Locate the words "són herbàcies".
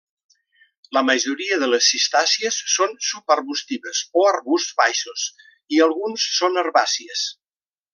6.41-7.33